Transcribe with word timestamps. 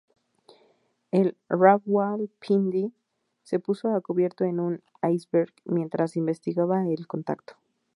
El 1.11 1.37
"Rawalpindi" 1.47 2.91
se 3.43 3.59
puso 3.59 3.89
a 3.93 4.01
cubierto 4.01 4.45
en 4.45 4.59
un 4.59 4.83
iceberg 5.03 5.53
mientras 5.65 6.15
investigaba 6.17 6.87
el 6.87 7.05
contacto. 7.05 7.53